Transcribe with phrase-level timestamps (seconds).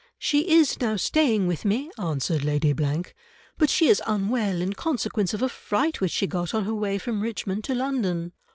[0.17, 2.73] 'She is now staying with me,' answered Lady——,
[3.59, 6.97] 'but she is unwell in consequence of a fright which she got on her way
[6.97, 8.33] from Richmond to London.